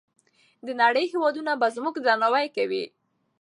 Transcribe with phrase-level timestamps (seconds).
[0.65, 2.83] د نړۍ هېوادونه به زموږ درناوی کوي.